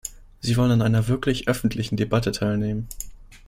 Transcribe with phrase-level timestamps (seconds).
[0.39, 2.87] Sie wollen an einer wirklich öffentlichen Debatte teilnehmen.